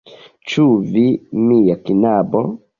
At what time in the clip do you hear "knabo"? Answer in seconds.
1.85-2.47